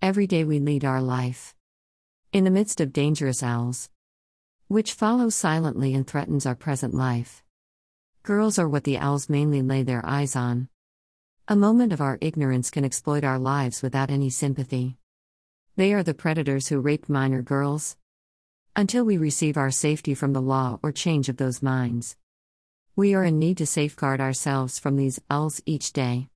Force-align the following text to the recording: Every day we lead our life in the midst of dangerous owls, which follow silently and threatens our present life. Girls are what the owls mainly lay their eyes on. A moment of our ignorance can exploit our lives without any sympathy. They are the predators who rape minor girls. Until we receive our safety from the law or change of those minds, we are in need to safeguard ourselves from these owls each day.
Every 0.00 0.28
day 0.28 0.44
we 0.44 0.60
lead 0.60 0.84
our 0.84 1.02
life 1.02 1.56
in 2.32 2.44
the 2.44 2.52
midst 2.52 2.80
of 2.80 2.92
dangerous 2.92 3.42
owls, 3.42 3.90
which 4.68 4.92
follow 4.92 5.28
silently 5.28 5.92
and 5.92 6.06
threatens 6.06 6.46
our 6.46 6.54
present 6.54 6.94
life. 6.94 7.42
Girls 8.22 8.60
are 8.60 8.68
what 8.68 8.84
the 8.84 8.98
owls 8.98 9.28
mainly 9.28 9.60
lay 9.60 9.82
their 9.82 10.06
eyes 10.06 10.36
on. 10.36 10.68
A 11.48 11.56
moment 11.56 11.92
of 11.92 12.00
our 12.00 12.16
ignorance 12.20 12.70
can 12.70 12.84
exploit 12.84 13.24
our 13.24 13.40
lives 13.40 13.82
without 13.82 14.10
any 14.10 14.30
sympathy. 14.30 14.98
They 15.74 15.92
are 15.92 16.04
the 16.04 16.14
predators 16.14 16.68
who 16.68 16.80
rape 16.80 17.08
minor 17.08 17.42
girls. 17.42 17.96
Until 18.76 19.04
we 19.04 19.16
receive 19.16 19.56
our 19.56 19.72
safety 19.72 20.14
from 20.14 20.32
the 20.32 20.42
law 20.42 20.78
or 20.82 20.92
change 20.92 21.28
of 21.28 21.38
those 21.38 21.60
minds, 21.62 22.16
we 22.94 23.14
are 23.14 23.24
in 23.24 23.38
need 23.38 23.56
to 23.58 23.66
safeguard 23.66 24.20
ourselves 24.20 24.78
from 24.78 24.96
these 24.96 25.20
owls 25.30 25.60
each 25.66 25.92
day. 25.92 26.26